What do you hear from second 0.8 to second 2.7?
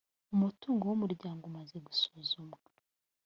w umuryango umaze gusuzumwa